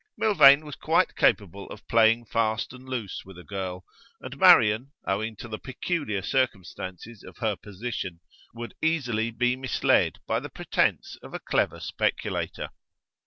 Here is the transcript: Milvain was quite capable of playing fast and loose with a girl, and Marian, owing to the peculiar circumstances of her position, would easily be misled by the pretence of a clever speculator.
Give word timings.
Milvain 0.17 0.65
was 0.65 0.75
quite 0.75 1.15
capable 1.15 1.69
of 1.69 1.87
playing 1.87 2.25
fast 2.25 2.73
and 2.73 2.89
loose 2.89 3.21
with 3.23 3.37
a 3.37 3.43
girl, 3.43 3.85
and 4.19 4.35
Marian, 4.35 4.93
owing 5.05 5.35
to 5.35 5.47
the 5.47 5.59
peculiar 5.59 6.23
circumstances 6.23 7.23
of 7.23 7.37
her 7.37 7.55
position, 7.55 8.19
would 8.51 8.73
easily 8.81 9.29
be 9.29 9.55
misled 9.55 10.17
by 10.25 10.39
the 10.39 10.49
pretence 10.49 11.17
of 11.21 11.35
a 11.35 11.39
clever 11.39 11.79
speculator. 11.79 12.69